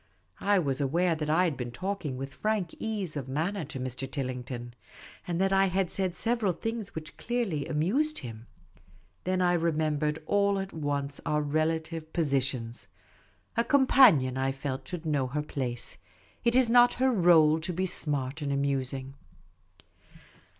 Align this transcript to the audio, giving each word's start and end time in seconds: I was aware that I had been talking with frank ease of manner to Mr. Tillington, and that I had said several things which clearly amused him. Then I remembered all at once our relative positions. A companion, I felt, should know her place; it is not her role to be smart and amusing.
I 0.39 0.57
was 0.57 0.81
aware 0.81 1.13
that 1.13 1.29
I 1.29 1.43
had 1.43 1.55
been 1.55 1.69
talking 1.71 2.17
with 2.17 2.33
frank 2.33 2.73
ease 2.79 3.15
of 3.15 3.29
manner 3.29 3.63
to 3.65 3.79
Mr. 3.79 4.09
Tillington, 4.09 4.73
and 5.27 5.39
that 5.39 5.53
I 5.53 5.65
had 5.67 5.91
said 5.91 6.15
several 6.15 6.53
things 6.53 6.95
which 6.95 7.17
clearly 7.17 7.67
amused 7.67 8.17
him. 8.17 8.47
Then 9.25 9.43
I 9.43 9.53
remembered 9.53 10.17
all 10.25 10.57
at 10.57 10.73
once 10.73 11.21
our 11.23 11.43
relative 11.43 12.11
positions. 12.13 12.87
A 13.55 13.63
companion, 13.63 14.37
I 14.39 14.53
felt, 14.53 14.87
should 14.87 15.05
know 15.05 15.27
her 15.27 15.43
place; 15.43 15.99
it 16.43 16.55
is 16.55 16.67
not 16.67 16.95
her 16.95 17.11
role 17.11 17.59
to 17.59 17.71
be 17.71 17.85
smart 17.85 18.41
and 18.41 18.51
amusing. 18.51 19.13